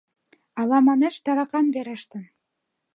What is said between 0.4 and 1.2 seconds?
—Ала, манеш,